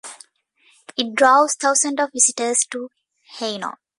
[0.97, 2.89] It draws thousands of visitors to
[3.37, 3.75] Heino.